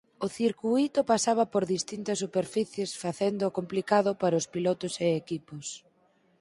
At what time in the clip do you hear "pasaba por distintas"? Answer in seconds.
1.11-2.21